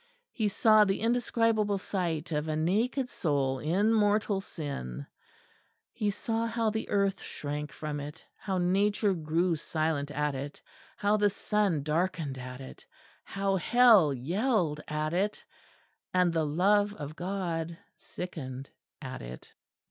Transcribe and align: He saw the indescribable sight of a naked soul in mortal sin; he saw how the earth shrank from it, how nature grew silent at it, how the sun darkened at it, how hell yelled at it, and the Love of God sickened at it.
He 0.31 0.47
saw 0.47 0.83
the 0.83 0.99
indescribable 0.99 1.77
sight 1.77 2.31
of 2.31 2.47
a 2.47 2.55
naked 2.55 3.07
soul 3.07 3.59
in 3.59 3.93
mortal 3.93 4.41
sin; 4.41 5.05
he 5.93 6.09
saw 6.09 6.47
how 6.47 6.71
the 6.71 6.89
earth 6.89 7.21
shrank 7.21 7.71
from 7.71 7.99
it, 7.99 8.25
how 8.35 8.57
nature 8.57 9.13
grew 9.13 9.55
silent 9.55 10.09
at 10.09 10.33
it, 10.33 10.59
how 10.97 11.17
the 11.17 11.29
sun 11.29 11.83
darkened 11.83 12.39
at 12.39 12.61
it, 12.61 12.83
how 13.25 13.57
hell 13.57 14.11
yelled 14.11 14.81
at 14.87 15.13
it, 15.13 15.45
and 16.15 16.33
the 16.33 16.47
Love 16.47 16.95
of 16.95 17.15
God 17.15 17.77
sickened 17.95 18.71
at 19.03 19.21
it. 19.21 19.53